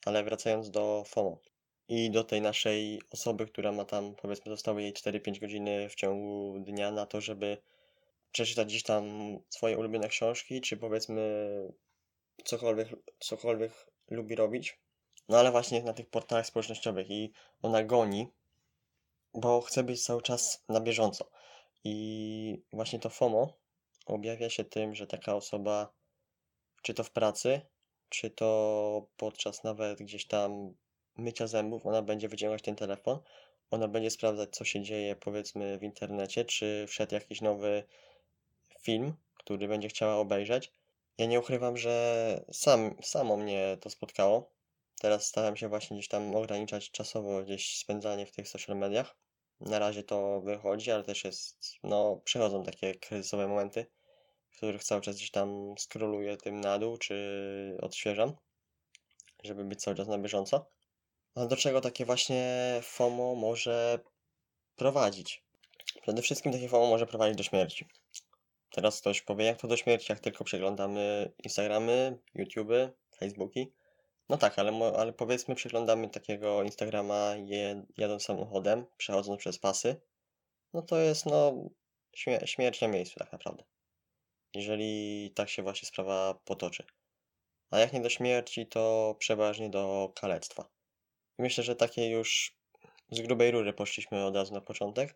[0.06, 1.40] Ale wracając do FOMO
[1.88, 6.60] i do tej naszej osoby, która ma tam, powiedzmy, zostały jej 4-5 godziny w ciągu
[6.60, 7.58] dnia na to, żeby
[8.32, 9.04] przeczytać gdzieś tam
[9.50, 11.22] swoje ulubione książki, czy powiedzmy
[12.44, 12.88] cokolwiek,
[13.20, 13.72] cokolwiek
[14.10, 14.80] lubi robić.
[15.30, 18.28] No ale właśnie na tych portalach społecznościowych i ona goni
[19.34, 21.30] bo chcę być cały czas na bieżąco.
[21.84, 23.54] I właśnie to FOMO
[24.06, 25.94] objawia się tym, że taka osoba,
[26.82, 27.62] czy to w pracy,
[28.10, 30.74] czy to podczas nawet gdzieś tam
[31.18, 33.20] mycia zębów, ona będzie wyciągać ten telefon,
[33.72, 37.84] ona będzie sprawdzać, co się dzieje, powiedzmy, w internecie, czy wszedł jakiś nowy
[38.82, 40.72] film, który będzie chciała obejrzeć.
[41.18, 44.52] Ja nie ukrywam, że sam, samo mnie to spotkało.
[45.00, 49.16] Teraz staram się właśnie gdzieś tam ograniczać czasowo gdzieś spędzanie w tych social mediach.
[49.60, 53.86] Na razie to wychodzi, ale też jest, no, przychodzą takie kryzysowe momenty,
[54.50, 58.34] w których cały czas gdzieś tam scrolluję tym na dół, czy odświeżam,
[59.44, 60.72] żeby być cały czas na bieżąco.
[61.36, 64.00] A do czego takie właśnie FOMO może
[64.76, 65.44] prowadzić?
[66.02, 67.88] Przede wszystkim takie FOMO może prowadzić do śmierci.
[68.72, 73.72] Teraz ktoś powie, jak to do śmierci, jak tylko przeglądamy Instagramy, YouTube'y, Facebooki.
[74.30, 80.02] No tak, ale, ale powiedzmy przeglądamy takiego Instagrama je, jadąc samochodem, przechodząc przez pasy.
[80.74, 81.54] No to jest no
[82.18, 83.64] śmie- śmierć na miejscu tak naprawdę.
[84.54, 86.84] Jeżeli tak się właśnie sprawa potoczy.
[87.72, 90.70] A jak nie do śmierci, to przeważnie do kalectwa.
[91.38, 92.58] Myślę, że takie już
[93.12, 95.16] z grubej rury poszliśmy od razu na początek.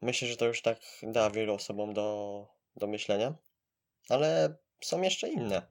[0.00, 3.34] Myślę, że to już tak da wielu osobom do, do myślenia,
[4.08, 5.62] ale są jeszcze inne.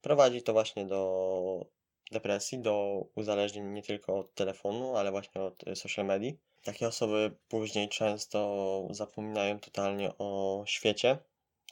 [0.00, 1.73] Prowadzi to właśnie do
[2.12, 6.38] depresji, do uzależnień nie tylko od telefonu, ale właśnie od y, social medii.
[6.62, 11.18] Takie osoby później często zapominają totalnie o świecie,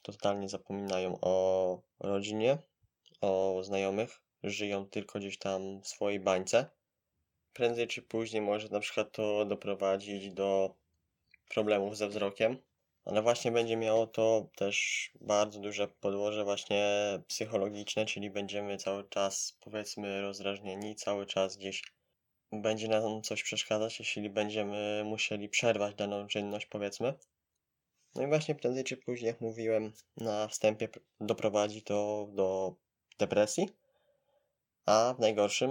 [0.02, 2.58] totalnie zapominają o rodzinie,
[3.20, 6.70] o znajomych, żyją tylko gdzieś tam w swojej bańce.
[7.52, 10.74] Prędzej czy później może na przykład to doprowadzić do
[11.48, 12.58] problemów ze wzrokiem,
[13.04, 16.84] ale właśnie będzie miało to też bardzo duże podłoże właśnie
[17.26, 21.82] psychologiczne, czyli będziemy cały czas powiedzmy rozdrażnieni, cały czas gdzieś
[22.52, 27.14] będzie nam coś przeszkadzać, jeśli będziemy musieli przerwać daną czynność powiedzmy.
[28.14, 30.88] No i właśnie prędzej czy później, jak mówiłem na wstępie,
[31.20, 32.74] doprowadzi to do
[33.18, 33.68] depresji,
[34.86, 35.70] a w najgorszym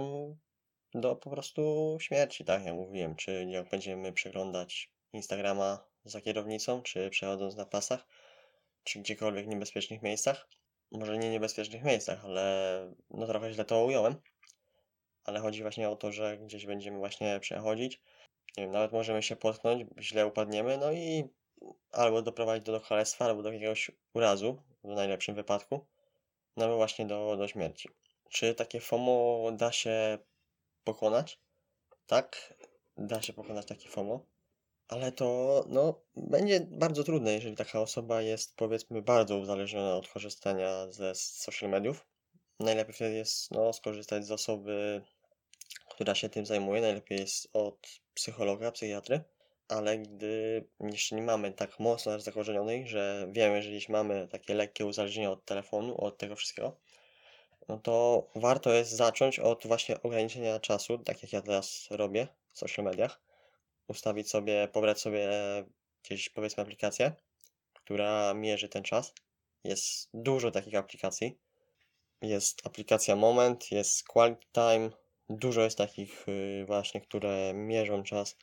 [0.94, 7.10] do po prostu śmierci, tak jak mówiłem, czy jak będziemy przeglądać Instagrama za kierownicą, czy
[7.10, 8.06] przechodząc na pasach,
[8.84, 10.48] czy gdziekolwiek niebezpiecznych miejscach.
[10.90, 14.16] Może nie niebezpiecznych miejscach, ale no trochę źle to ująłem.
[15.24, 18.00] Ale chodzi właśnie o to, że gdzieś będziemy właśnie przechodzić.
[18.56, 21.24] Nie wiem, nawet możemy się potknąć, źle upadniemy, no i
[21.90, 25.86] albo doprowadzić do kalectwa, albo do jakiegoś urazu, w najlepszym wypadku,
[26.56, 27.88] no właśnie do, do śmierci.
[28.30, 30.18] Czy takie FOMO da się
[30.84, 31.40] pokonać?
[32.06, 32.54] Tak,
[32.96, 34.26] da się pokonać takie FOMO,
[34.92, 40.86] ale to no, będzie bardzo trudne, jeżeli taka osoba jest powiedzmy bardzo uzależniona od korzystania
[40.90, 42.06] ze social mediów.
[42.60, 45.02] Najlepiej wtedy jest no, skorzystać z osoby,
[45.88, 46.80] która się tym zajmuje.
[46.80, 49.20] Najlepiej jest od psychologa, psychiatry.
[49.68, 54.54] Ale gdy jeszcze nie mamy tak mocno aż zakorzenionej, że wiemy, że jeśli mamy takie
[54.54, 56.76] lekkie uzależnienie od telefonu, od tego wszystkiego,
[57.68, 62.58] no to warto jest zacząć od właśnie ograniczenia czasu, tak jak ja teraz robię w
[62.58, 63.20] social mediach.
[63.92, 65.30] Ustawić sobie, pobrać sobie
[66.04, 67.12] gdzieś powiedzmy aplikację,
[67.74, 69.14] która mierzy ten czas.
[69.64, 71.38] Jest dużo takich aplikacji.
[72.22, 74.90] Jest aplikacja Moment, jest Quality Time.
[75.28, 78.36] Dużo jest takich y, właśnie, które mierzą czas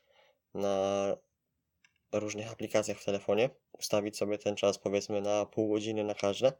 [0.53, 1.17] na
[2.11, 3.49] różnych aplikacjach w telefonie.
[3.71, 6.53] Ustawić sobie ten czas powiedzmy na pół godziny na każde.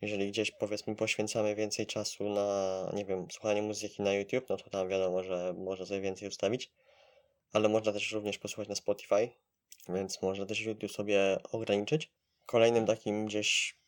[0.00, 4.70] Jeżeli gdzieś powiedzmy poświęcamy więcej czasu na, nie wiem, słuchanie muzyki na YouTube, no to
[4.70, 6.72] tam wiadomo, że można sobie więcej ustawić.
[7.52, 9.30] Ale można też również posłuchać na Spotify,
[9.88, 12.10] więc można też YouTube sobie ograniczyć.
[12.46, 13.80] Kolejnym takim gdzieś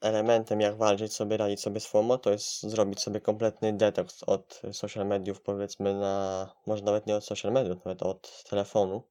[0.00, 4.62] elementem, jak walczyć sobie, radzić sobie z FOMO, to jest zrobić sobie kompletny detoks od
[4.72, 9.02] social mediów, powiedzmy na, może nawet nie od social mediów, nawet od telefonu,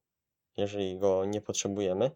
[0.56, 2.10] jeżeli go nie potrzebujemy.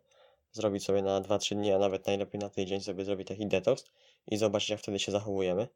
[0.53, 3.85] Zrobić sobie na 2-3 dni, a nawet najlepiej na tydzień sobie zrobić taki detoks
[4.27, 5.69] i zobaczyć, jak wtedy się zachowujemy.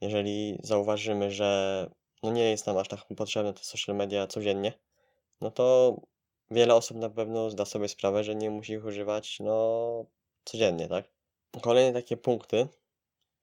[0.00, 1.90] Jeżeli zauważymy, że
[2.22, 4.72] no nie jest nam aż tak potrzebne te social media codziennie,
[5.40, 5.96] no to
[6.50, 10.06] wiele osób na pewno zda sobie sprawę, że nie musi ich używać no
[10.44, 11.04] codziennie, tak?
[11.62, 12.68] Kolejne takie punkty.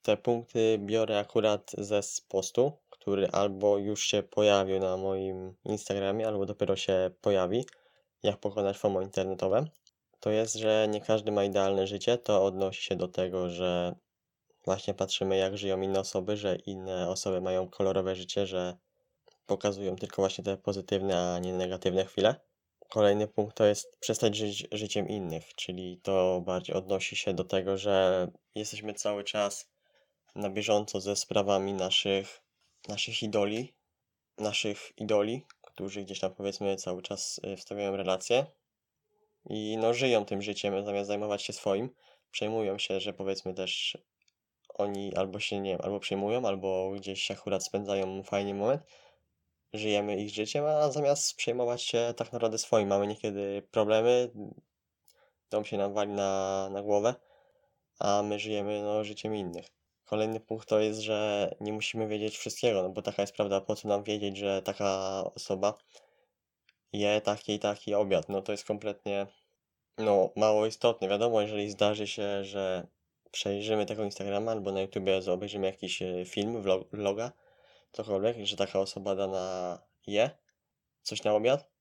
[0.02, 6.46] Te punkty biorę akurat ze postu, który albo już się pojawił na moim Instagramie, albo
[6.46, 7.66] dopiero się pojawi,
[8.24, 9.66] jak pokonać FOMO internetowe.
[10.20, 12.18] To jest, że nie każdy ma idealne życie.
[12.18, 13.96] To odnosi się do tego, że
[14.66, 18.78] właśnie patrzymy, jak żyją inne osoby, że inne osoby mają kolorowe życie, że
[19.46, 22.36] pokazują tylko właśnie te pozytywne, a nie negatywne chwile.
[22.90, 27.78] Kolejny punkt to jest przestać żyć życiem innych, czyli to bardziej odnosi się do tego,
[27.78, 29.72] że jesteśmy cały czas
[30.36, 32.42] na bieżąco ze sprawami naszych,
[32.88, 33.74] naszych idoli,
[34.38, 38.46] naszych idoli, którzy gdzieś tam powiedzmy cały czas y, wstawiają relacje
[39.50, 41.90] i no żyją tym życiem zamiast zajmować się swoim.
[42.32, 43.98] Przejmują się, że powiedzmy też
[44.74, 48.82] oni albo się nie wiem, albo przejmują, albo gdzieś akurat spędzają fajny moment.
[49.74, 54.32] Żyjemy ich życiem, a zamiast przejmować się tak naprawdę swoim, mamy niekiedy problemy,
[55.50, 57.16] dom się nam wali na, na głowę,
[58.00, 59.68] a my żyjemy no, życiem innych.
[60.06, 63.76] Kolejny punkt to jest, że nie musimy wiedzieć wszystkiego, no bo taka jest prawda, po
[63.76, 65.78] co nam wiedzieć, że taka osoba
[66.94, 69.28] je taki i taki obiad, no to jest kompletnie
[69.98, 71.10] no, mało istotne.
[71.10, 72.88] Wiadomo, jeżeli zdarzy się, że
[73.32, 77.32] przejrzymy tego Instagrama albo na YouTubie obejrzymy jakiś e, film, vlog, vloga,
[77.94, 80.30] cokolwiek, że taka osoba dana je
[81.04, 81.74] coś na obiad,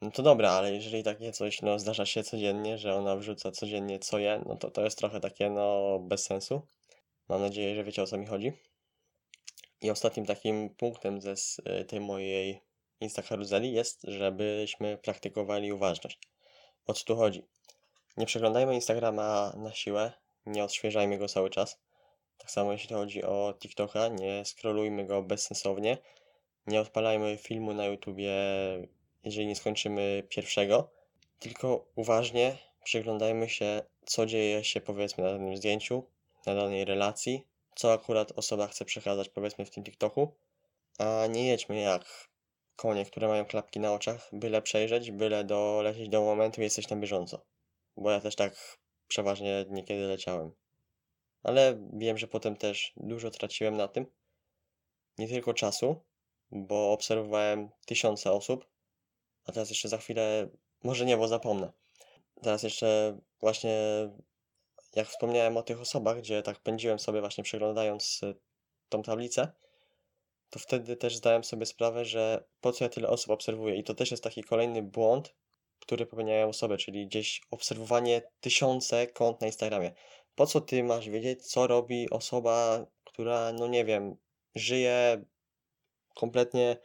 [0.00, 3.98] no to dobra, ale jeżeli takie coś no, zdarza się codziennie, że ona wrzuca codziennie
[3.98, 6.62] co je, no to to jest trochę takie no bez sensu.
[7.28, 8.52] Mam nadzieję, że wiecie o co mi chodzi.
[9.80, 11.34] I ostatnim takim punktem ze
[11.80, 12.60] y, tej mojej
[13.00, 16.18] Insta karuzeli jest, żebyśmy praktykowali uważność.
[16.86, 17.46] O co tu chodzi?
[18.16, 20.12] Nie przeglądajmy Instagrama na siłę,
[20.46, 21.78] nie odświeżajmy go cały czas.
[22.38, 25.98] Tak samo jeśli chodzi o TikToka, nie scrollujmy go bezsensownie.
[26.66, 28.32] Nie odpalajmy filmu na YouTubie,
[29.24, 30.90] jeżeli nie skończymy pierwszego.
[31.38, 36.02] Tylko uważnie przyglądajmy się, co dzieje się powiedzmy na danym zdjęciu,
[36.46, 40.34] na danej relacji, co akurat osoba chce przekazać powiedzmy w tym TikToku,
[40.98, 42.28] a nie jedźmy jak
[42.76, 46.96] konie, które mają klapki na oczach, byle przejrzeć, byle dolecieć do momentu i jesteś na
[46.96, 47.44] bieżąco.
[47.96, 50.52] Bo ja też tak przeważnie niekiedy leciałem.
[51.46, 54.06] Ale wiem, że potem też dużo traciłem na tym.
[55.18, 56.04] Nie tylko czasu,
[56.50, 58.66] bo obserwowałem tysiące osób,
[59.44, 60.48] a teraz jeszcze za chwilę,
[60.84, 61.72] może nie, bo zapomnę.
[62.42, 63.78] Teraz jeszcze właśnie
[64.94, 68.34] jak wspomniałem o tych osobach, gdzie tak pędziłem sobie właśnie przeglądając y,
[68.88, 69.52] tą tablicę,
[70.50, 73.76] to wtedy też zdałem sobie sprawę, że po co ja tyle osób obserwuję.
[73.76, 75.34] I to też jest taki kolejny błąd,
[75.78, 79.94] który popełniają osoby, czyli gdzieś obserwowanie tysiące kont na Instagramie.
[80.36, 84.16] Po co ty masz wiedzieć, co robi osoba, która, no nie wiem,
[84.54, 85.24] żyje
[86.14, 86.76] kompletnie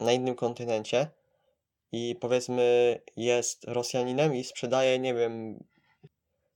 [0.00, 1.10] na innym kontynencie
[1.92, 5.64] i powiedzmy jest Rosjaninem i sprzedaje, nie wiem,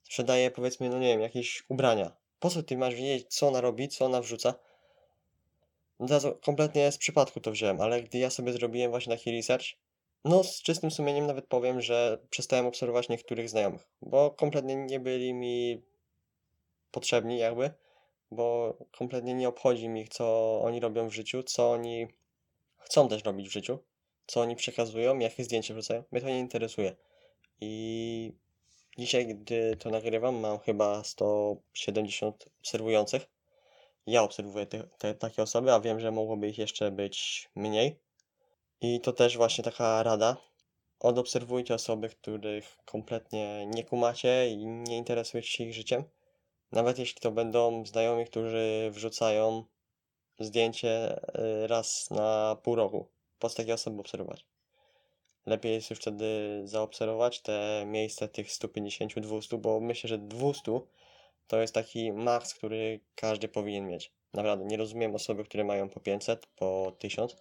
[0.03, 2.17] sprzedaje powiedzmy, no nie wiem, jakieś ubrania.
[2.39, 4.55] Po co ty masz wiedzieć, co ona robi, co ona wrzuca?
[6.01, 9.67] No teraz kompletnie z przypadku to wziąłem, ale gdy ja sobie zrobiłem właśnie taki research,
[10.25, 15.35] no z czystym sumieniem nawet powiem, że przestałem obserwować niektórych znajomych, bo kompletnie nie byli
[15.35, 15.83] mi
[16.91, 17.71] potrzebni jakby,
[18.31, 22.07] bo kompletnie nie obchodzi mi, co oni robią w życiu, co oni
[22.79, 23.79] chcą też robić w życiu,
[24.27, 26.05] co oni przekazują, jakie zdjęcia wrzucają.
[26.11, 26.97] Mnie to nie interesuje.
[27.61, 28.33] I
[28.99, 33.27] dzisiaj, gdy to nagrywam, mam chyba 170 obserwujących.
[34.07, 38.08] Ja obserwuję te, te, takie osoby, a wiem, że mogłoby ich jeszcze być mniej.
[38.81, 40.37] I to też właśnie taka rada.
[41.01, 46.05] Odobserwujcie osoby, których kompletnie nie kumacie i nie interesujecie się ich życiem.
[46.73, 49.65] Nawet jeśli to będą znajomi, którzy wrzucają
[50.39, 51.21] zdjęcie
[51.63, 53.09] y, raz na pół roku.
[53.39, 54.47] Po co takie osoby obserwować?
[55.47, 60.81] Lepiej jest już wtedy zaobserwować te miejsca tych 150-200, bo myślę, że 200
[61.47, 64.13] to jest taki maks, który każdy powinien mieć.
[64.35, 67.37] Naprawdę, nie rozumiem osoby, które mają po 500, po 1000,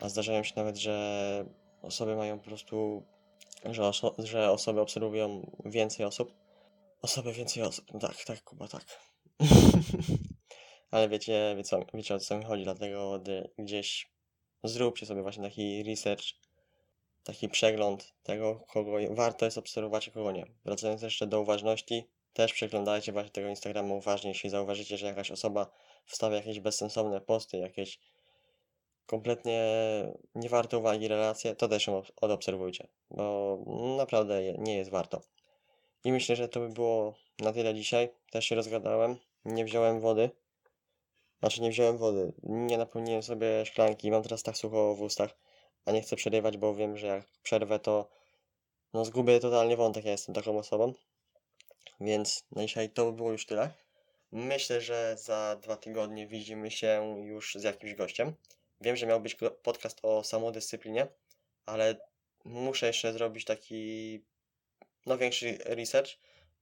[0.00, 1.44] a zdarzają się nawet, że
[1.82, 3.02] osoby mają po prostu,
[3.64, 6.34] że, oso że osoby obserwują więcej osób.
[7.02, 8.84] Osoby więcej osób, no tak, tak, Kuba, tak.
[10.90, 13.22] Ale wiecie, wiecie, wiecie o co mi chodzi, dlatego
[13.58, 14.10] gdzieś
[14.64, 16.24] zróbcie sobie właśnie taki research,
[17.24, 20.46] taki przegląd tego, kogo warto jest obserwować, a kogo nie.
[20.64, 25.70] Wracając jeszcze do uważności, też przeglądajcie właśnie tego Instagrama uważnie, jeśli zauważycie, że jakaś osoba
[26.04, 27.98] wstawia jakieś bezsensowne posty, jakieś
[29.06, 29.64] kompletnie
[30.34, 33.58] niewarte uwagi relacje, to też ją odobserwujcie, bo
[33.96, 35.22] naprawdę nie jest warto.
[36.04, 38.08] I myślę, że to by było na tyle dzisiaj.
[38.30, 40.30] Też się rozgadałem, nie wziąłem wody.
[41.40, 45.30] Znaczy nie wziąłem wody, nie napełniłem sobie szklanki, mam teraz tak sucho w ustach,
[45.84, 48.08] a nie chcę przerywać, bo wiem, że jak przerwę to
[48.94, 50.92] no zgubię totalnie wątek, ja jestem taką osobą.
[52.00, 53.70] Więc na dzisiaj to by było już tyle.
[54.32, 58.34] Myślę, że za dwa tygodnie widzimy się już z jakimś gościem.
[58.80, 61.06] Wiem, że miał być podcast o samodyscyplinie,
[61.66, 62.00] ale
[62.44, 64.24] muszę jeszcze zrobić taki
[65.06, 66.10] no większy research,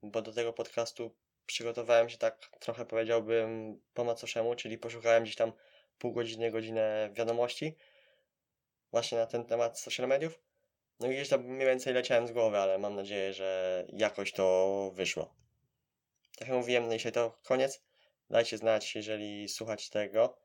[0.03, 1.15] bo do tego podcastu
[1.47, 5.53] przygotowałem się tak trochę powiedziałbym po macoszemu, czyli poszukałem gdzieś tam
[5.99, 7.77] pół godziny, godzinę wiadomości
[8.95, 10.41] właśnie na ten temat social mediów.
[11.01, 14.91] No i gdzieś tam mniej więcej leciałem z głowy, ale mam nadzieję, że jakoś to
[14.95, 15.35] wyszło.
[16.39, 17.83] Tak jak mówiłem, no i to koniec.
[18.31, 20.37] Dajcie znać, jeżeli słuchać tego,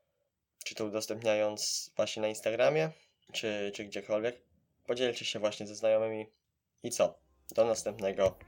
[0.64, 2.90] czy to udostępniając właśnie na Instagramie,
[3.32, 4.42] czy, czy gdziekolwiek.
[4.86, 6.26] Podzielcie się właśnie ze znajomymi.
[6.82, 7.18] I co?
[7.54, 8.38] Do następnego.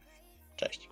[0.56, 0.88] Cześć.